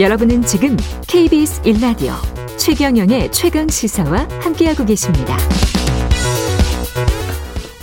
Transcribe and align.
여러분은 0.00 0.40
지금 0.46 0.78
KBS 1.08 1.60
1라디오 1.60 2.14
최경영의 2.56 3.30
최강 3.32 3.68
시사와 3.68 4.26
함께하고 4.40 4.86
계십니다. 4.86 5.36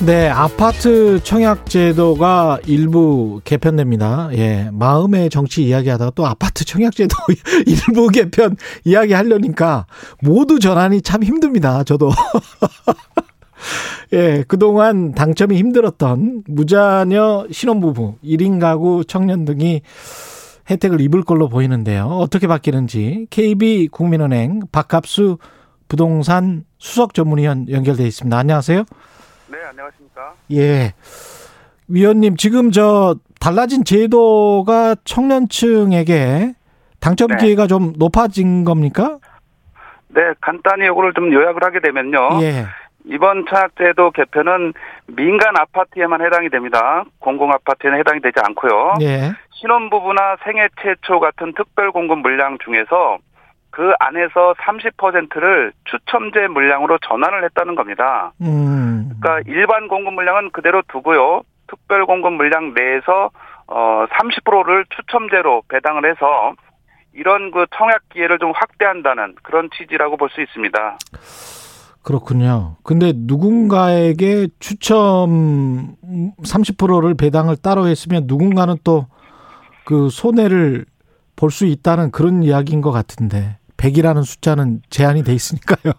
네, 0.03 0.27
아파트 0.27 1.21
청약 1.21 1.69
제도가 1.69 2.57
일부 2.65 3.39
개편됩니다. 3.43 4.29
예, 4.33 4.67
마음의 4.73 5.29
정치 5.29 5.63
이야기하다가 5.65 6.13
또 6.15 6.25
아파트 6.25 6.65
청약 6.65 6.95
제도 6.95 7.15
일부 7.67 8.07
개편 8.07 8.55
이야기하려니까 8.83 9.85
모두 10.23 10.57
전환이 10.57 11.03
참 11.03 11.21
힘듭니다. 11.21 11.83
저도. 11.83 12.09
예, 14.13 14.43
그동안 14.47 15.13
당첨이 15.13 15.55
힘들었던 15.55 16.45
무자녀 16.47 17.45
신혼부부, 17.51 18.15
1인 18.23 18.59
가구 18.59 19.03
청년 19.05 19.45
등이 19.45 19.83
혜택을 20.69 20.99
입을 21.01 21.23
걸로 21.23 21.49
보이는데요. 21.49 22.05
어떻게 22.05 22.47
바뀌는지 22.47 23.27
KB 23.29 23.89
국민은행 23.91 24.61
박갑수 24.71 25.37
부동산 25.87 26.65
수석 26.77 27.13
전문위원 27.13 27.69
연결돼 27.69 28.03
있습니다. 28.05 28.37
안녕하세요. 28.37 28.83
네, 29.49 29.57
안녕하십니까. 29.69 30.33
예. 30.51 30.93
위원님, 31.87 32.35
지금 32.35 32.71
저 32.71 33.15
달라진 33.39 33.85
제도가 33.85 34.95
청년층에게 35.05 36.53
당첨 36.99 37.29
네. 37.29 37.37
기회가 37.37 37.67
좀 37.67 37.93
높아진 37.97 38.65
겁니까? 38.65 39.19
네, 40.09 40.21
간단히 40.41 40.85
이거를 40.85 41.13
좀 41.13 41.31
요약을 41.31 41.63
하게 41.63 41.79
되면요. 41.79 42.41
예. 42.41 42.65
이번 43.07 43.45
청약제도 43.45 44.11
개편은 44.11 44.73
민간 45.07 45.53
아파트에만 45.57 46.21
해당이 46.21 46.49
됩니다. 46.49 47.03
공공 47.19 47.51
아파트에는 47.51 47.97
해당이 47.99 48.19
되지 48.21 48.35
않고요. 48.43 48.95
예. 49.01 49.31
신혼부부나 49.51 50.37
생애 50.43 50.67
최초 50.81 51.19
같은 51.19 51.53
특별 51.53 51.91
공급 51.91 52.19
물량 52.19 52.57
중에서 52.63 53.17
그 53.71 53.93
안에서 53.99 54.53
30%를 54.59 55.71
추첨제 55.85 56.47
물량으로 56.47 56.97
전환을 56.99 57.43
했다는 57.45 57.75
겁니다. 57.75 58.31
음. 58.41 59.09
그러니까 59.19 59.49
일반 59.51 59.87
공급 59.87 60.13
물량은 60.13 60.51
그대로 60.51 60.81
두고요. 60.87 61.41
특별 61.67 62.05
공급 62.05 62.33
물량 62.33 62.73
내에서 62.73 63.29
어 63.67 64.05
30%를 64.11 64.85
추첨제로 64.95 65.63
배당을 65.69 66.09
해서 66.09 66.53
이런 67.13 67.51
그 67.51 67.65
청약 67.75 68.01
기회를 68.09 68.39
좀 68.39 68.51
확대한다는 68.55 69.35
그런 69.43 69.69
취지라고 69.75 70.17
볼 70.17 70.29
수 70.29 70.41
있습니다. 70.41 70.97
그렇군요. 72.07 72.77
근데 72.83 73.11
누군가에게 73.13 74.47
추첨 74.59 75.95
30%를 76.41 77.15
배당을 77.15 77.57
따로 77.57 77.87
했으면 77.87 78.23
누군가는 78.27 78.77
또 78.83 79.07
그 79.87 80.09
손해를 80.09 80.85
볼 81.37 81.49
수 81.49 81.65
있다는 81.65 82.11
그런 82.11 82.43
이야기인 82.43 82.81
것 82.81 82.91
같은데 82.91 83.57
100이라는 83.77 84.25
숫자는 84.25 84.81
제한이 84.89 85.23
돼 85.23 85.33
있으니까요. 85.33 85.93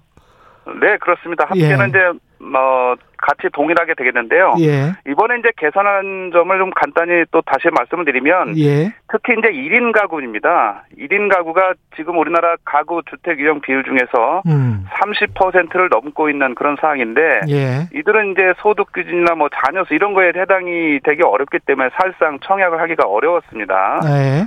네, 0.83 0.99
그렇습니다. 1.01 1.47
합계는 1.47 1.87
예. 1.87 1.89
이제 1.89 1.99
뭐 2.39 2.97
같이 3.19 3.49
동일하게 3.53 3.95
되겠는데요. 3.95 4.55
예. 4.61 4.93
이번에 5.09 5.39
이제 5.41 5.51
개선한 5.57 6.31
점을 6.33 6.57
좀 6.59 6.71
간단히 6.71 7.25
또 7.31 7.43
다시 7.43 7.69
말씀을 7.71 8.05
드리면 8.05 8.57
예. 8.59 8.93
특히 9.11 9.35
이제 9.39 9.49
1인 9.49 9.93
가구입니다. 9.93 10.85
1인 10.97 11.29
가구가 11.29 11.75
지금 11.97 12.19
우리나라 12.19 12.55
가구 12.65 13.03
주택 13.11 13.39
유형 13.41 13.61
비율 13.61 13.83
중에서 13.85 14.43
음. 14.47 14.87
30%를 15.03 15.89
넘고 15.91 16.31
있는 16.31 16.55
그런 16.55 16.77
상황인데 16.81 17.41
예. 17.49 17.89
이들은 17.93 18.33
이제 18.33 18.53
소득 18.59 18.93
기준이나 18.93 19.35
뭐 19.35 19.49
자녀수 19.49 19.95
이런 19.95 20.15
거에 20.15 20.33
해당이 20.35 21.01
되기 21.03 21.23
어렵기 21.23 21.59
때문에 21.67 21.91
사실상 21.99 22.39
청약을 22.41 22.81
하기가 22.81 23.09
어려웠습니다. 23.09 24.01
예. 24.05 24.47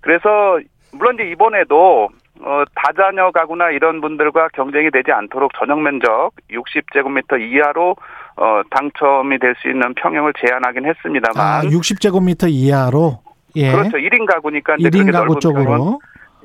그래서 0.00 0.60
물론 0.92 1.14
이제 1.14 1.24
이번에도 1.24 2.08
어, 2.46 2.62
다자녀 2.76 3.32
가구나 3.32 3.70
이런 3.70 4.00
분들과 4.00 4.50
경쟁이 4.54 4.88
되지 4.92 5.10
않도록 5.10 5.50
전용 5.58 5.82
면적 5.82 6.30
60제곱미터 6.52 7.40
이하로 7.40 7.96
어, 8.36 8.62
당첨이 8.70 9.40
될 9.40 9.56
수 9.56 9.68
있는 9.68 9.92
평형을 9.94 10.32
제한하긴 10.38 10.86
했습니다만 10.86 11.36
아, 11.36 11.62
60제곱미터 11.62 12.48
이하로 12.48 13.18
예. 13.56 13.72
그렇죠. 13.72 13.96
1인 13.96 14.26
가구니까 14.26 14.76
이제 14.78 14.90
1인 14.90 15.06
그렇게 15.06 15.12
가구 15.12 15.40
쪽으로 15.40 15.98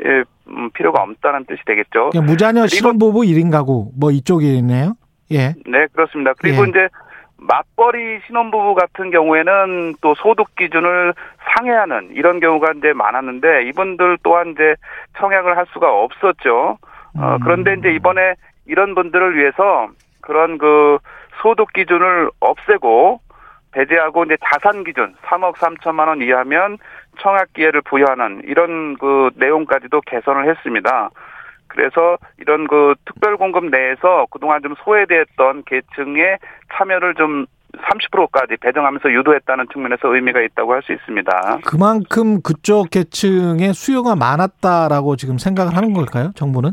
예, 0.04 0.24
음, 0.48 0.72
필요가 0.72 1.04
없다는 1.04 1.46
뜻이 1.46 1.62
되겠죠. 1.66 2.10
그냥 2.10 2.26
무자녀 2.26 2.66
신혼부부 2.66 3.20
1인 3.22 3.52
가구 3.52 3.92
뭐 3.96 4.10
이쪽이네요. 4.10 4.96
예. 5.34 5.54
네, 5.68 5.86
그렇습니다. 5.94 6.34
그리고 6.40 6.66
예. 6.66 6.70
이제 6.70 6.88
맞벌이 7.42 8.22
신혼부부 8.28 8.76
같은 8.76 9.10
경우에는 9.10 9.96
또 10.02 10.14
소득 10.16 10.56
기준을 10.56 11.14
상회하는 11.56 12.12
이런 12.12 12.40
경우가 12.40 12.74
이제 12.78 12.94
많았는데 12.94 13.64
이분들 13.64 14.20
또한 14.24 14.52
이제 14.52 14.76
청약을 15.18 15.58
할 15.58 15.66
수가 15.74 15.92
없었죠. 15.92 16.78
어, 17.18 17.36
음. 17.36 17.40
그런데 17.44 17.74
이제 17.74 17.92
이번에 17.92 18.36
이런 18.68 18.94
분들을 18.94 19.36
위해서 19.36 19.90
그런 20.22 20.60
그 20.60 21.00
소득 21.42 21.74
기준을 21.74 22.30
없애고 22.40 23.20
배제하고 23.72 24.26
이제 24.26 24.38
자산 24.46 24.84
기준 24.84 25.16
3억 25.24 25.56
3천만 25.56 26.08
원 26.08 26.22
이하면 26.22 26.78
청약 27.20 27.54
기회를 27.54 27.82
부여하는 27.82 28.44
이런 28.46 28.98
그 28.98 29.32
내용까지도 29.36 30.02
개선을 30.02 30.48
했습니다. 30.50 31.10
그래서 31.72 32.18
이런 32.38 32.68
그 32.68 32.94
특별 33.06 33.38
공급 33.38 33.66
내에서 33.66 34.28
그동안 34.30 34.62
좀 34.62 34.76
소외됐던 34.84 35.64
계층의 35.66 36.38
참여를 36.74 37.16
좀 37.16 37.46
30%까지 37.78 38.58
배정하면서 38.58 39.12
유도했다는 39.12 39.68
측면에서 39.72 40.14
의미가 40.14 40.42
있다고 40.42 40.74
할 40.74 40.82
수 40.82 40.92
있습니다. 40.92 41.60
그만큼 41.66 42.42
그쪽 42.42 42.90
계층의 42.90 43.74
수요가 43.74 44.16
많았다라고 44.16 45.16
지금 45.16 45.38
생각을 45.38 45.78
하는 45.78 45.94
걸까요? 45.94 46.32
정부는? 46.36 46.72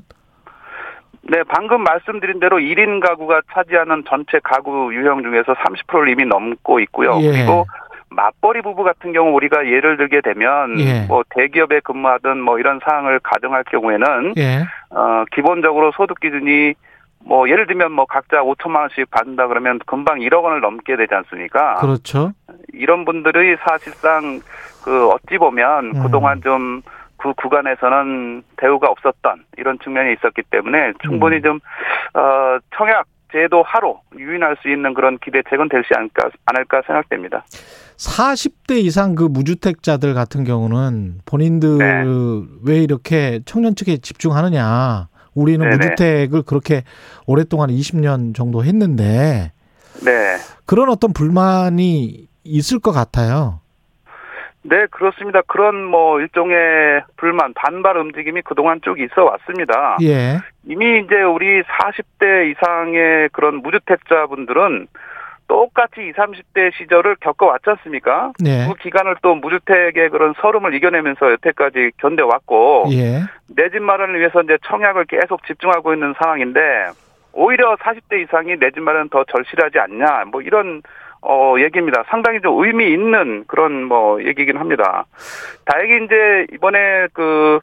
네, 1.30 1.42
방금 1.46 1.82
말씀드린 1.82 2.40
대로 2.40 2.56
1인 2.56 3.06
가구가 3.06 3.42
차지하는 3.52 4.04
전체 4.08 4.40
가구 4.42 4.94
유형 4.94 5.22
중에서 5.22 5.52
30%를 5.52 6.08
이미 6.08 6.24
넘고 6.24 6.80
있고요. 6.80 7.18
예. 7.20 7.30
그리고 7.32 7.66
맞벌이 8.10 8.62
부부 8.62 8.82
같은 8.82 9.12
경우 9.12 9.34
우리가 9.34 9.66
예를 9.66 9.96
들게 9.96 10.20
되면 10.20 10.78
예. 10.80 11.06
뭐 11.06 11.22
대기업에 11.30 11.80
근무하든 11.80 12.40
뭐 12.40 12.58
이런 12.58 12.80
사항을 12.84 13.20
가정할 13.20 13.64
경우에는 13.64 14.34
예. 14.38 14.64
어 14.90 15.24
기본적으로 15.32 15.92
소득 15.92 16.20
기준이 16.20 16.74
뭐 17.24 17.48
예를 17.48 17.66
들면 17.66 17.92
뭐 17.92 18.06
각자 18.06 18.38
5천만 18.38 18.80
원씩 18.80 19.10
받는다 19.10 19.48
그러면 19.48 19.78
금방 19.86 20.18
1억 20.18 20.42
원을 20.42 20.60
넘게 20.60 20.96
되지 20.96 21.14
않습니까? 21.14 21.76
그렇죠. 21.76 22.32
이런 22.72 23.04
분들이 23.04 23.56
사실상 23.60 24.40
그 24.82 25.08
어찌 25.08 25.36
보면 25.38 25.96
음. 25.96 26.02
그동안 26.02 26.40
좀 26.42 26.82
그 27.18 27.34
구간에서는 27.34 28.42
대우가 28.56 28.88
없었던 28.88 29.44
이런 29.58 29.78
측면이 29.80 30.14
있었기 30.14 30.42
때문에 30.50 30.92
충분히 31.02 31.36
음. 31.36 31.42
좀 31.42 31.60
어, 32.14 32.58
청약 32.74 33.06
제도 33.30 33.62
하로 33.62 34.00
유인할 34.16 34.56
수 34.62 34.70
있는 34.70 34.94
그런 34.94 35.18
기대책은 35.18 35.68
되지 35.68 35.88
않을까, 35.94 36.30
않을까 36.46 36.80
생각됩니다. 36.86 37.44
40대 37.98 38.78
이상 38.78 39.14
그 39.14 39.24
무주택자들 39.24 40.14
같은 40.14 40.44
경우는 40.44 41.20
본인들 41.26 41.78
네. 41.78 42.04
왜 42.64 42.78
이렇게 42.78 43.40
청년 43.44 43.74
측에 43.74 43.98
집중하느냐. 43.98 45.08
우리는 45.34 45.68
네네. 45.68 45.76
무주택을 45.76 46.42
그렇게 46.42 46.82
오랫동안 47.26 47.70
20년 47.70 48.34
정도 48.34 48.64
했는데 48.64 49.52
네. 50.04 50.36
그런 50.64 50.88
어떤 50.88 51.12
불만이 51.12 52.28
있을 52.44 52.78
것 52.78 52.92
같아요. 52.92 53.60
네, 54.62 54.86
그렇습니다. 54.90 55.40
그런 55.46 55.84
뭐 55.84 56.20
일종의 56.20 57.02
불만, 57.16 57.54
반발 57.54 57.96
움직임이 57.96 58.42
그동안 58.42 58.80
쭉 58.84 58.98
있어 59.00 59.24
왔습니다. 59.24 59.96
예. 60.02 60.38
이미 60.66 61.00
이제 61.00 61.22
우리 61.22 61.62
40대 61.62 62.50
이상의 62.50 63.30
그런 63.32 63.62
무주택자분들은 63.62 64.88
똑같이 65.48 66.02
20, 66.02 66.14
30대 66.14 66.72
시절을 66.76 67.16
겪어왔지 67.20 67.64
않습니까? 67.70 68.32
네. 68.38 68.68
그 68.68 68.74
기간을 68.74 69.16
또 69.22 69.34
무주택의 69.34 70.10
그런 70.10 70.34
서름을 70.40 70.74
이겨내면서 70.74 71.32
여태까지 71.32 71.92
견뎌왔고, 71.96 72.84
예. 72.92 73.22
내집 73.48 73.82
마련을 73.82 74.20
위해서 74.20 74.42
이제 74.42 74.58
청약을 74.66 75.06
계속 75.06 75.44
집중하고 75.46 75.94
있는 75.94 76.14
상황인데, 76.18 76.60
오히려 77.32 77.76
40대 77.76 78.22
이상이 78.22 78.56
내 78.58 78.70
집 78.70 78.80
마련 78.80 79.08
더 79.08 79.24
절실하지 79.24 79.78
않냐, 79.78 80.24
뭐 80.30 80.42
이런 80.42 80.82
어, 81.20 81.56
얘기입니다. 81.58 82.04
상당히 82.08 82.40
좀 82.40 82.62
의미 82.64 82.92
있는 82.92 83.44
그런 83.48 83.82
뭐 83.84 84.22
얘기긴 84.22 84.56
합니다. 84.56 85.04
다행히 85.64 86.04
이제 86.04 86.46
이번에 86.52 87.08
그 87.12 87.58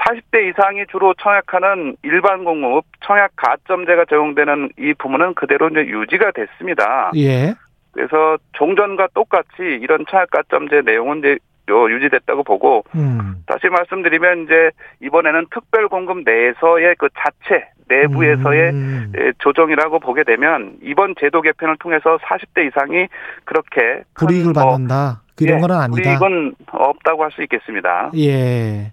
40대 0.00 0.48
이상이 0.50 0.84
주로 0.90 1.14
청약하는 1.14 1.96
일반 2.02 2.44
공급 2.44 2.84
청약 3.04 3.30
가점제가 3.36 4.06
적용되는 4.06 4.70
이 4.78 4.94
부분은 4.98 5.34
그대로 5.34 5.68
이제 5.68 5.80
유지가 5.80 6.30
됐습니다. 6.32 7.10
예. 7.16 7.54
그래서 7.92 8.38
종전과 8.52 9.08
똑같이 9.14 9.48
이런 9.60 10.04
청약 10.08 10.30
가점제 10.30 10.82
내용은 10.84 11.18
이제 11.18 11.38
요 11.68 11.90
유지됐다고 11.90 12.42
보고 12.44 12.84
음. 12.94 13.44
다시 13.46 13.68
말씀드리면 13.68 14.44
이제 14.44 14.70
이번에는 15.02 15.46
특별 15.52 15.88
공급 15.88 16.22
내에서의 16.24 16.96
그 16.98 17.08
자체 17.18 17.64
내부에서의 17.88 18.70
음. 18.70 19.12
예, 19.18 19.32
조정이라고 19.38 19.98
보게 19.98 20.22
되면 20.24 20.78
이번 20.82 21.14
제도 21.20 21.40
개편을 21.42 21.76
통해서 21.78 22.18
40대 22.18 22.66
이상이 22.68 23.06
그렇게 23.44 24.02
큰 24.14 24.26
불이익을 24.26 24.52
뭐, 24.52 24.64
받는다. 24.64 25.22
이런 25.40 25.58
예, 25.58 25.60
건 25.60 25.70
아니다. 25.72 25.90
불이익은 26.02 26.54
없다고 26.70 27.24
할 27.24 27.30
수 27.32 27.42
있겠습니다. 27.42 28.10
예. 28.16 28.92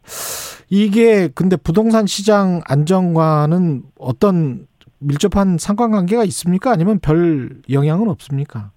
이게 0.69 1.30
근데 1.34 1.56
부동산 1.56 2.06
시장 2.06 2.62
안정과는 2.68 3.84
어떤 4.00 4.68
밀접한 5.00 5.58
상관관계가 5.58 6.24
있습니까? 6.25 6.72
아니면 6.72 7.00
별 7.00 7.50
영향은 7.72 8.10
없습니까? 8.10 8.72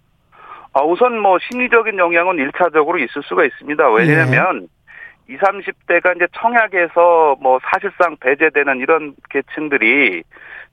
아, 0.73 0.83
우선 0.83 1.19
뭐 1.21 1.39
심리적인 1.51 1.99
영향은 1.99 2.37
일차적으로 2.37 2.99
있을 2.99 3.23
수가 3.25 3.45
있습니다. 3.45 3.91
왜냐하면 3.93 4.69
예. 5.29 5.35
20, 5.35 5.41
30대가 5.41 6.17
이제 6.17 6.27
청약에서 6.41 7.37
뭐 7.41 7.59
사실상 7.63 8.17
배제되는 8.21 8.79
이런 8.79 9.15
계층들이 9.31 10.23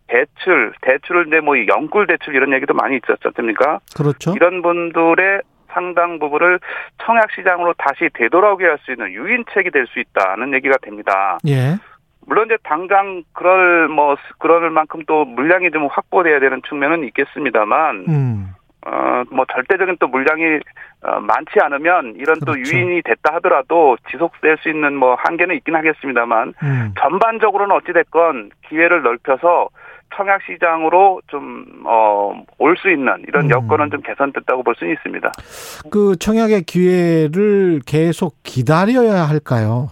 대출, 0.07 0.73
대출을 0.81 1.27
이제 1.27 1.39
뭐 1.39 1.55
영꿀 1.67 2.07
대출 2.07 2.35
이런 2.35 2.53
얘기도 2.53 2.73
많이 2.73 2.97
있었지 2.97 3.21
않습니까? 3.25 3.79
그렇죠. 3.95 4.33
이런 4.35 4.61
분들의 4.61 5.41
상당 5.69 6.19
부분을 6.19 6.59
청약 7.03 7.31
시장으로 7.31 7.73
다시 7.77 8.09
되돌아오게 8.13 8.65
할 8.65 8.77
수 8.79 8.91
있는 8.91 9.11
유인책이 9.11 9.71
될 9.71 9.87
수 9.87 9.99
있다는 9.99 10.53
얘기가 10.53 10.77
됩니다. 10.81 11.37
예. 11.47 11.75
물론 12.27 12.45
이제 12.47 12.57
당장 12.63 13.23
그럴 13.33 13.87
뭐 13.87 14.15
그럴 14.37 14.69
만큼 14.69 15.01
또 15.07 15.23
물량이 15.25 15.71
좀 15.71 15.87
확보돼야 15.89 16.39
되는 16.39 16.61
측면은 16.67 17.03
있겠습니다만 17.05 18.05
음. 18.09 18.53
어뭐 18.85 19.45
절대적인 19.53 19.97
또 19.99 20.07
물량이 20.07 20.59
어, 21.03 21.19
많지 21.21 21.59
않으면 21.61 22.15
이런 22.17 22.39
그렇죠. 22.39 22.45
또 22.45 22.59
유인이 22.59 23.01
됐다 23.03 23.35
하더라도 23.35 23.97
지속될 24.11 24.57
수 24.59 24.69
있는 24.69 24.95
뭐 24.95 25.15
한계는 25.15 25.55
있긴 25.55 25.75
하겠습니다만 25.75 26.53
음. 26.63 26.93
전반적으로는 26.99 27.75
어찌 27.75 27.93
됐건 27.93 28.51
기회를 28.67 29.01
넓혀서 29.03 29.69
청약 30.15 30.41
시장으로 30.43 31.21
좀 31.27 31.65
어 31.85 32.33
올 32.59 32.75
수 32.77 32.89
있는 32.91 33.23
이런 33.27 33.45
음. 33.45 33.49
여건은 33.51 33.91
좀 33.91 34.01
개선됐다고 34.01 34.63
볼 34.63 34.75
수는 34.77 34.93
있습니다. 34.93 35.31
그 35.91 36.15
청약의 36.17 36.63
기회를 36.63 37.81
계속 37.85 38.35
기다려야 38.43 39.23
할까요? 39.27 39.89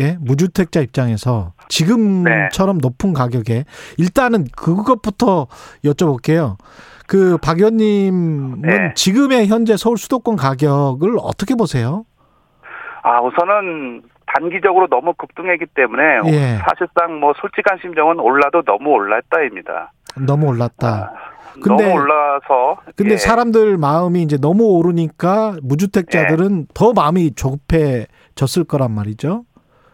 예, 0.00 0.16
무주택자 0.20 0.80
입장에서 0.80 1.52
지금처럼 1.68 2.78
네. 2.78 2.80
높은 2.82 3.12
가격에 3.12 3.64
일단은 3.98 4.44
그것부터 4.56 5.46
여쭤볼게요. 5.84 6.56
그 7.06 7.36
박 7.42 7.58
의원님은 7.58 8.62
네. 8.62 8.94
지금의 8.94 9.48
현재 9.48 9.76
서울 9.76 9.96
수도권 9.98 10.36
가격을 10.36 11.16
어떻게 11.20 11.54
보세요? 11.54 12.04
아 13.02 13.20
우선은 13.20 14.02
단기적으로 14.34 14.86
너무 14.88 15.12
급등했기 15.14 15.66
때문에 15.74 16.02
예. 16.26 16.58
사실상 16.68 17.18
뭐 17.20 17.32
솔직한 17.40 17.78
심정은 17.80 18.18
올라도 18.20 18.62
너무 18.62 18.90
올랐다입니다. 18.90 19.92
너무 20.26 20.46
올랐다. 20.48 21.12
아, 21.14 21.52
근데- 21.60 21.84
너무 21.84 21.94
올라서 22.00 22.76
근데 22.96 23.12
예. 23.14 23.16
사람들 23.16 23.76
마음이 23.76 24.22
이제 24.22 24.36
너무 24.40 24.64
오르니까 24.78 25.56
무주택자들은 25.62 26.68
더 26.74 26.92
마음이 26.92 27.34
조급해졌을 27.34 28.64
거란 28.64 28.92
말이죠. 28.92 29.44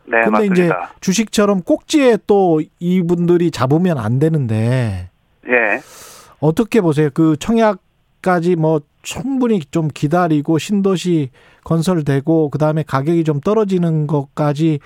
네 0.08 0.20
근데 0.22 0.44
이제 0.46 0.68
맞습니다. 0.68 0.90
주식처럼 1.00 1.62
꼭지에 1.62 2.18
또 2.28 2.60
이분들이 2.78 3.50
잡으면 3.50 3.98
안 3.98 4.18
되는데 4.18 5.10
예. 5.48 5.80
어떻게 6.40 6.80
보세요? 6.80 7.08
그 7.12 7.36
청약까지 7.38 8.56
뭐 8.56 8.80
충분히 9.16 9.60
좀 9.60 9.86
기다리고 9.88 10.58
신도시 10.58 11.30
건설되고 11.64 12.50
그다음에 12.50 12.82
가격이 12.82 13.22
좀 13.22 13.38
떨어지는 13.40 14.08
것까지 14.08 14.80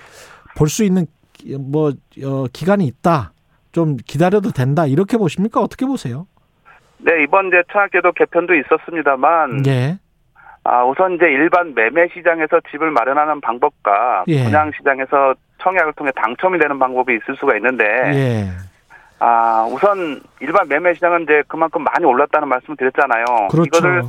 볼 0.55 0.67
수 0.69 0.83
있는 0.83 1.07
기- 1.33 1.57
뭐 1.57 1.89
어, 2.23 2.45
기간이 2.53 2.85
있다. 2.85 3.33
좀 3.71 3.97
기다려도 3.97 4.51
된다. 4.51 4.85
이렇게 4.85 5.17
보십니까? 5.17 5.59
어떻게 5.61 5.85
보세요? 5.87 6.27
네 6.99 7.23
이번 7.23 7.47
이제 7.47 7.63
청약제도 7.71 8.11
개편도 8.11 8.53
있었습니다만 8.53 9.65
예. 9.65 9.97
아 10.63 10.83
우선 10.85 11.15
이제 11.15 11.25
일반 11.25 11.73
매매 11.73 12.07
시장에서 12.13 12.59
집을 12.69 12.91
마련하는 12.91 13.41
방법과 13.41 14.25
예. 14.27 14.43
분양 14.43 14.71
시장에서 14.77 15.33
청약을 15.63 15.93
통해 15.93 16.11
당첨이 16.15 16.59
되는 16.59 16.77
방법이 16.77 17.13
있을 17.15 17.35
수가 17.39 17.55
있는데 17.57 17.83
예. 18.13 18.47
아 19.23 19.67
우선 19.69 20.19
일반 20.39 20.67
매매 20.67 20.95
시장은 20.95 21.23
이제 21.23 21.43
그만큼 21.47 21.83
많이 21.83 22.03
올랐다는 22.03 22.47
말씀을 22.47 22.75
드렸잖아요. 22.75 23.49
그렇죠. 23.51 23.67
이거를 23.67 24.03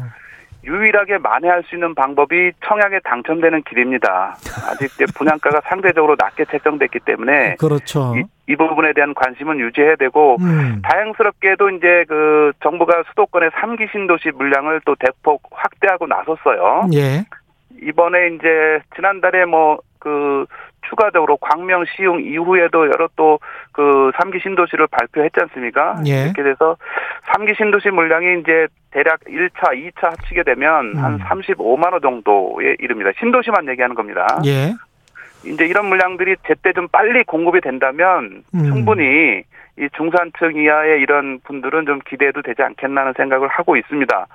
유일하게 0.64 1.18
만회할 1.18 1.64
수 1.64 1.74
있는 1.74 1.94
방법이 1.94 2.52
청약에 2.64 3.00
당첨되는 3.04 3.62
길입니다. 3.64 4.36
아직 4.70 4.86
이제 4.94 5.04
분양가가 5.14 5.60
상대적으로 5.68 6.16
낮게 6.18 6.46
책정됐기 6.46 7.00
때문에 7.00 7.56
그렇죠. 7.56 8.14
이, 8.16 8.22
이 8.50 8.56
부분에 8.56 8.94
대한 8.94 9.12
관심은 9.12 9.58
유지해야 9.58 9.96
되고 9.96 10.36
음. 10.40 10.80
다행스럽게도 10.82 11.70
이제 11.70 12.04
그 12.08 12.52
정부가 12.62 13.02
수도권의 13.10 13.50
3기 13.50 13.92
신도시 13.92 14.30
물량을 14.30 14.80
또 14.86 14.94
대폭 14.94 15.42
확대하고 15.50 16.06
나섰어요. 16.06 16.88
예. 16.94 17.24
이번에 17.82 18.28
이제 18.28 18.80
지난달에 18.94 19.44
뭐그 19.44 20.46
추가적으로 20.88 21.36
광명 21.38 21.84
시흥 21.96 22.24
이후에도 22.24 22.86
여러 22.86 23.08
또 23.16 23.38
그 23.72 24.12
3기 24.14 24.42
신도시를 24.42 24.86
발표했지 24.88 25.40
않습니까? 25.40 25.96
예. 26.06 26.24
이렇게 26.24 26.42
돼서 26.42 26.76
3기 27.34 27.56
신도시 27.56 27.88
물량이 27.88 28.40
이제 28.40 28.66
대략 28.90 29.20
1차, 29.20 29.72
2차 29.72 30.10
합치게 30.10 30.42
되면 30.44 30.96
한 30.96 31.14
음. 31.14 31.18
35만 31.18 31.92
호 31.92 32.00
정도에 32.00 32.76
이릅니다. 32.78 33.10
신도시만 33.18 33.68
얘기하는 33.68 33.96
겁니다. 33.96 34.26
예. 34.44 34.74
이제 35.44 35.64
이런 35.64 35.86
물량들이 35.86 36.36
제때 36.46 36.72
좀 36.72 36.86
빨리 36.88 37.24
공급이 37.24 37.60
된다면 37.60 38.44
음. 38.54 38.64
충분히 38.66 39.42
이 39.78 39.88
중산층 39.96 40.54
이하의 40.54 41.00
이런 41.00 41.40
분들은 41.40 41.86
좀 41.86 41.98
기대해도 42.06 42.42
되지 42.42 42.62
않겠나는 42.62 43.14
생각을 43.16 43.48
하고 43.48 43.76
있습니다. 43.76 44.26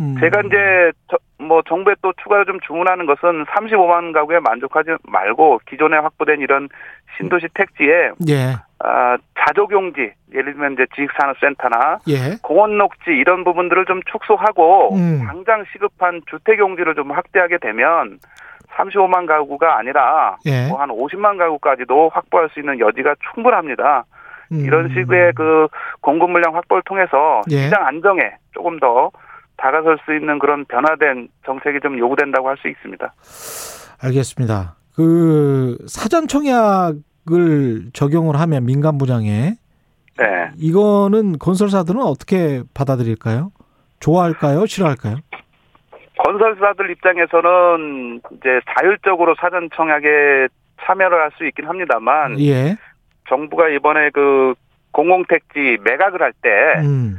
음. 0.00 0.16
제가 0.20 0.40
이제 0.46 0.92
저- 1.10 1.18
뭐 1.40 1.62
정부에 1.62 1.94
또 2.02 2.12
추가로 2.22 2.44
좀 2.44 2.58
주문하는 2.66 3.06
것은 3.06 3.44
35만 3.46 4.12
가구에 4.12 4.40
만족하지 4.40 4.90
말고 5.08 5.60
기존에 5.68 5.96
확보된 5.96 6.40
이런 6.40 6.68
신도시 7.16 7.46
택지에 7.54 8.10
예. 8.28 8.56
아, 8.80 9.16
자족용지 9.46 10.12
예를 10.34 10.52
들면 10.52 10.72
이제 10.74 10.86
지식산업센터나 10.96 11.98
예. 12.08 12.36
공원 12.42 12.76
녹지 12.76 13.10
이런 13.10 13.44
부분들을 13.44 13.84
좀 13.86 14.00
축소하고 14.10 14.94
음. 14.96 15.24
당장 15.26 15.64
시급한 15.72 16.20
주택용지를 16.28 16.94
좀 16.96 17.12
확대하게 17.12 17.58
되면 17.58 18.18
35만 18.76 19.26
가구가 19.26 19.78
아니라 19.78 20.36
예. 20.46 20.68
뭐 20.68 20.80
한 20.80 20.90
50만 20.90 21.38
가구까지도 21.38 22.10
확보할 22.12 22.48
수 22.50 22.60
있는 22.60 22.78
여지가 22.78 23.14
충분합니다. 23.32 24.04
음. 24.52 24.60
이런 24.64 24.88
식의 24.88 25.32
그 25.34 25.68
공급 26.00 26.30
물량 26.30 26.54
확보를 26.56 26.82
통해서 26.84 27.42
예. 27.50 27.58
시장 27.64 27.86
안정에 27.86 28.22
조금 28.52 28.78
더 28.80 29.10
다가설 29.58 29.98
수 30.04 30.14
있는 30.14 30.38
그런 30.38 30.64
변화된 30.64 31.28
정책이 31.44 31.80
좀 31.80 31.98
요구된다고 31.98 32.48
할 32.48 32.56
수 32.58 32.68
있습니다. 32.68 33.12
알겠습니다. 34.02 34.76
그 34.94 35.76
사전 35.86 36.26
청약을 36.28 37.90
적용을 37.92 38.40
하면 38.40 38.64
민간 38.64 38.96
분양에 38.98 39.54
네. 40.16 40.50
이거는 40.56 41.38
건설사들은 41.38 42.00
어떻게 42.02 42.62
받아들일까요? 42.74 43.50
좋아할까요? 44.00 44.66
싫어할까요? 44.66 45.16
건설사들 46.18 46.90
입장에서는 46.90 48.20
이제 48.32 48.60
자율적으로 48.76 49.36
사전 49.40 49.68
청약에 49.76 50.48
참여를 50.82 51.18
할 51.20 51.30
수 51.38 51.46
있긴 51.46 51.66
합니다만 51.66 52.40
예. 52.40 52.76
정부가 53.28 53.68
이번에 53.68 54.10
그 54.10 54.54
공공택지 54.92 55.78
매각을 55.84 56.22
할때 56.22 56.48
음. 56.80 57.18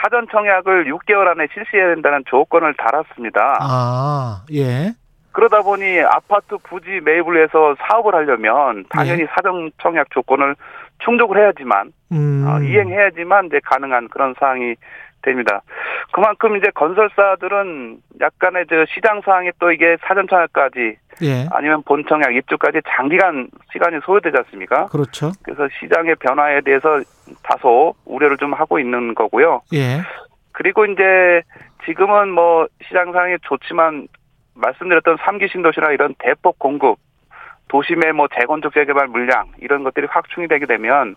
사전 0.00 0.26
청약을 0.30 0.84
6개월 0.92 1.28
안에 1.28 1.48
실시해야 1.52 1.88
된다는 1.94 2.22
조건을 2.26 2.74
달았습니다. 2.74 3.58
아, 3.60 4.42
예. 4.52 4.92
그러다 5.32 5.62
보니 5.62 6.00
아파트 6.00 6.56
부지 6.64 7.00
매입을 7.04 7.42
해서 7.42 7.76
사업을 7.78 8.14
하려면 8.14 8.84
당연히 8.90 9.24
사전 9.34 9.70
청약 9.80 10.10
조건을 10.10 10.56
충족을 11.00 11.38
해야지만 11.38 11.92
음. 12.12 12.44
어, 12.46 12.60
이행해야지만 12.60 13.46
이제 13.46 13.60
가능한 13.64 14.08
그런 14.08 14.34
사항이 14.38 14.74
됩니다. 15.22 15.62
그만큼 16.12 16.56
이제 16.56 16.70
건설사들은 16.74 17.98
약간의 18.20 18.66
저 18.68 18.84
시장 18.94 19.20
상황이 19.22 19.50
또 19.58 19.72
이게 19.72 19.96
사전 20.02 20.26
청약까지 20.28 20.96
예. 21.22 21.46
아니면 21.50 21.82
본 21.82 22.04
청약 22.08 22.34
입주까지 22.34 22.80
장기간 22.88 23.48
시간이 23.72 23.98
소요되지 24.04 24.36
않습니까? 24.38 24.86
그렇죠. 24.86 25.32
그래서 25.42 25.68
시장의 25.80 26.16
변화에 26.16 26.60
대해서 26.60 27.00
다소 27.42 27.94
우려를 28.04 28.36
좀 28.36 28.54
하고 28.54 28.78
있는 28.78 29.14
거고요. 29.14 29.62
예. 29.74 30.00
그리고 30.52 30.84
이제 30.86 31.42
지금은 31.84 32.30
뭐 32.30 32.66
시장 32.86 33.12
상황이 33.12 33.36
좋지만 33.42 34.08
말씀드렸던 34.54 35.16
3기 35.16 35.50
신도시나 35.50 35.92
이런 35.92 36.14
대폭 36.18 36.58
공급, 36.58 36.98
도심의 37.68 38.12
뭐 38.12 38.28
재건축 38.38 38.72
재개발 38.74 39.08
물량 39.08 39.46
이런 39.58 39.84
것들이 39.84 40.06
확충이 40.10 40.48
되게 40.48 40.66
되면 40.66 41.16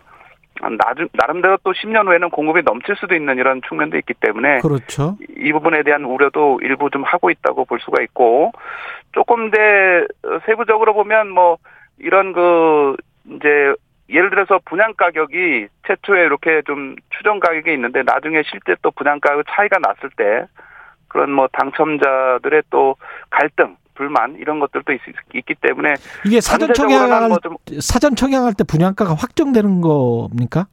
나중, 0.78 1.08
나름대로 1.12 1.58
또 1.64 1.72
10년 1.72 2.06
후에는 2.06 2.30
공급이 2.30 2.62
넘칠 2.62 2.94
수도 2.96 3.14
있는 3.14 3.38
이런 3.38 3.60
측면도 3.68 3.96
있기 3.98 4.14
때문에 4.14 4.60
그렇죠. 4.60 5.16
이 5.36 5.52
부분에 5.52 5.82
대한 5.82 6.04
우려도 6.04 6.60
일부 6.62 6.90
좀 6.90 7.02
하고 7.04 7.30
있다고 7.30 7.64
볼 7.64 7.80
수가 7.80 8.02
있고 8.02 8.52
조금 9.12 9.50
더 9.50 9.58
세부적으로 10.46 10.94
보면 10.94 11.30
뭐 11.30 11.56
이런 11.98 12.32
그 12.32 12.96
이제 13.26 13.74
예를 14.08 14.30
들어서 14.30 14.60
분양 14.64 14.92
가격이 14.94 15.68
최초에 15.86 16.22
이렇게 16.22 16.62
좀 16.66 16.96
추정 17.16 17.40
가격이 17.40 17.72
있는데 17.72 18.02
나중에 18.02 18.42
실제 18.44 18.76
또 18.82 18.90
분양 18.90 19.20
가격 19.20 19.44
차이가 19.48 19.78
났을 19.78 20.10
때 20.16 20.46
그런 21.08 21.32
뭐 21.32 21.48
당첨자들의 21.52 22.62
또 22.70 22.96
갈등 23.30 23.76
불만 23.94 24.36
이런 24.36 24.60
것들도 24.60 24.92
있, 24.92 25.00
기 25.46 25.54
때문에 25.54 25.94
이게 26.26 26.40
사전 26.40 26.72
청약할 26.72 27.28
뭐좀 27.28 27.56
사전 27.80 28.16
청약할 28.16 28.54
때 28.54 28.64
분양가가 28.64 29.14
확정되는 29.14 29.80
겁니까? 29.80 30.66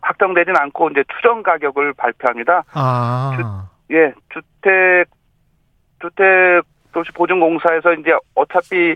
확정되진 0.00 0.56
않고 0.56 0.90
이제 0.90 1.04
추정 1.16 1.42
가격을 1.42 1.94
발표합니다. 1.94 2.64
아. 2.72 3.68
예, 3.90 4.12
주택 4.32 5.06
주택 6.00 6.62
도시 6.92 7.10
보증공사에서 7.12 7.94
이제 7.94 8.12
어차피 8.34 8.94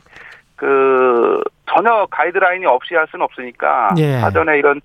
그 0.57 1.43
전혀 1.67 2.07
가이드라인이 2.11 2.67
없이 2.67 2.95
할 2.95 3.07
수는 3.11 3.25
없으니까 3.25 3.91
예. 3.99 4.19
사전에 4.21 4.59
이런 4.59 4.81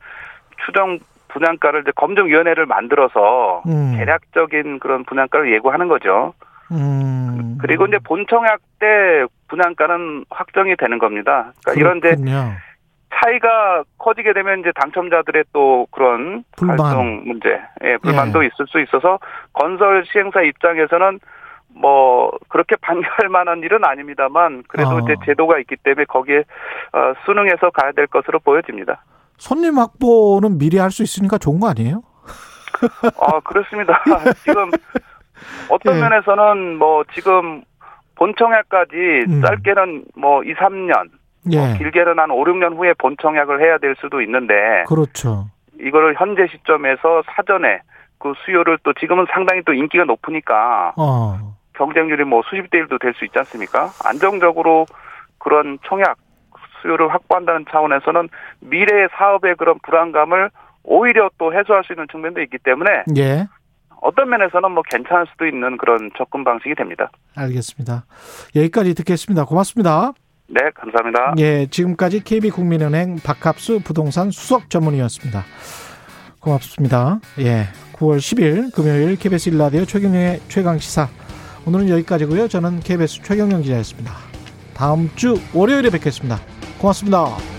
추정 0.65 0.99
분양가를 1.29 1.81
이제 1.81 1.91
검증위원회를 1.95 2.65
만들어서 2.65 3.63
음. 3.67 3.95
대략적인 3.97 4.79
그런 4.79 5.03
분양가를 5.03 5.51
예고하는 5.53 5.87
거죠. 5.87 6.33
음. 6.71 7.57
그리고 7.61 7.85
이제 7.85 7.97
본청약 8.03 8.59
때 8.79 9.25
분양가는 9.47 10.25
확정이 10.29 10.75
되는 10.75 10.97
겁니다. 10.99 11.53
그러니까 11.63 11.79
이런 11.79 11.97
이제. 11.97 12.15
차이가 13.15 13.83
커지게 13.99 14.33
되면 14.33 14.59
이제 14.61 14.71
당첨자들의 14.75 15.43
또 15.53 15.87
그런 15.91 16.43
불만. 16.57 16.79
활동 16.79 17.23
문제, 17.25 17.61
예, 17.83 17.97
불만도 17.97 18.43
예. 18.43 18.47
있을 18.47 18.65
수 18.67 18.79
있어서 18.81 19.19
건설 19.53 20.03
시행사 20.11 20.41
입장에서는 20.41 21.19
뭐 21.75 22.31
그렇게 22.49 22.75
반대할 22.81 23.29
만한 23.29 23.59
일은 23.59 23.83
아닙니다만 23.85 24.63
그래도 24.67 24.95
어. 24.95 24.99
이제 24.99 25.15
제도가 25.25 25.59
있기 25.59 25.75
때문에 25.83 26.05
거기에 26.05 26.39
어, 26.93 27.13
순응해서 27.25 27.69
가야 27.69 27.91
될 27.91 28.07
것으로 28.07 28.39
보여집니다. 28.39 29.03
손님 29.37 29.77
확보는 29.77 30.57
미리 30.57 30.77
할 30.79 30.89
수 30.91 31.03
있으니까 31.03 31.37
좋은 31.37 31.59
거 31.59 31.69
아니에요? 31.69 32.01
아 33.21 33.39
그렇습니다. 33.41 34.01
지금 34.43 34.71
어떤 35.69 35.95
예. 35.97 36.01
면에서는 36.01 36.77
뭐 36.77 37.03
지금 37.13 37.63
본청약까지 38.15 38.95
음. 39.27 39.41
짧게는 39.41 40.05
뭐 40.15 40.43
2, 40.43 40.53
3년, 40.55 41.09
예. 41.51 41.57
뭐 41.57 41.77
길게는 41.77 42.19
한 42.19 42.31
5, 42.31 42.43
6년 42.43 42.77
후에 42.77 42.93
본청약을 42.97 43.61
해야 43.61 43.77
될 43.77 43.95
수도 43.99 44.21
있는데 44.21 44.53
그렇죠. 44.87 45.47
이거를 45.79 46.15
현재 46.17 46.47
시점에서 46.47 47.23
사전에 47.35 47.81
그 48.19 48.33
수요를 48.45 48.77
또 48.83 48.93
지금은 48.93 49.25
상당히 49.31 49.61
또 49.65 49.73
인기가 49.73 50.05
높으니까 50.05 50.93
어. 50.95 51.55
경쟁률이 51.73 52.23
뭐 52.23 52.41
수십 52.49 52.69
대 52.69 52.77
일도 52.77 52.99
될 52.99 53.13
수 53.15 53.25
있지 53.25 53.37
않습니까? 53.39 53.89
안정적으로 54.05 54.85
그런 55.39 55.77
청약 55.87 56.17
수요를 56.81 57.13
확보한다는 57.13 57.65
차원에서는 57.69 58.29
미래의 58.61 59.09
사업의 59.17 59.55
그런 59.55 59.79
불안감을 59.83 60.49
오히려 60.83 61.29
또 61.37 61.53
해소할 61.53 61.83
수 61.83 61.93
있는 61.93 62.07
측면도 62.11 62.41
있기 62.41 62.57
때문에 62.59 63.03
예. 63.17 63.47
어떤 64.03 64.29
면에서는 64.29 64.71
뭐 64.71 64.83
괜찮을 64.89 65.25
수도 65.31 65.47
있는 65.47 65.77
그런 65.77 66.11
접근 66.17 66.43
방식이 66.43 66.75
됩니다. 66.75 67.09
알겠습니다. 67.35 68.05
여기까지 68.55 68.93
듣겠습니다. 68.95 69.45
고맙습니다. 69.45 70.11
네, 70.47 70.59
감사합니다. 70.75 71.33
예, 71.39 71.67
지금까지 71.67 72.23
KB국민은행 72.23 73.17
박합수 73.23 73.79
부동산 73.83 74.29
수석 74.29 74.69
전문의였습니다. 74.69 75.43
고맙습니다. 76.41 77.19
예, 77.39 77.63
9월 77.93 78.17
10일 78.17 78.75
금요일 78.75 79.15
KBS 79.15 79.49
일라디오 79.49 79.85
최경영의 79.85 80.41
최강 80.49 80.77
시사. 80.77 81.07
오늘은 81.65 81.87
여기까지고요. 81.89 82.49
저는 82.49 82.81
KBS 82.81 83.23
최경영 83.23 83.61
기자였습니다. 83.61 84.11
다음 84.75 85.09
주 85.15 85.35
월요일에 85.53 85.89
뵙겠습니다. 85.89 86.37
고맙습니다. 86.79 87.52